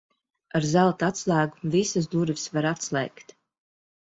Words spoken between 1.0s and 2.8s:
atslēgu visas durvis var